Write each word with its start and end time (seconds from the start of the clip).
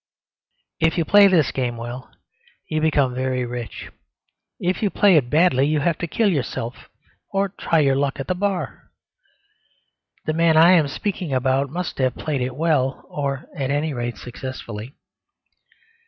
If 0.79 0.97
you 0.97 1.05
play 1.05 1.27
this 1.27 1.51
game 1.51 1.77
well, 1.77 2.11
you 2.67 2.81
become 2.81 3.13
very 3.13 3.45
rich; 3.45 3.91
if 4.59 4.81
you 4.81 4.89
play 4.89 5.15
it 5.15 5.29
badly 5.29 5.67
you 5.67 5.81
have 5.81 5.99
to 5.99 6.07
kill 6.07 6.27
yourself 6.27 6.89
or 7.29 7.49
try 7.49 7.81
your 7.81 7.95
luck 7.95 8.19
at 8.19 8.25
the 8.27 8.33
Bar. 8.33 8.89
The 10.25 10.33
man 10.33 10.57
I 10.57 10.71
am 10.71 10.87
speaking 10.87 11.31
about 11.35 11.69
must 11.69 11.99
have 11.99 12.15
played 12.15 12.41
it 12.41 12.55
well, 12.55 13.05
or 13.09 13.45
at 13.55 13.69
any 13.69 13.93
rate 13.93 14.17
successfully. 14.17 14.95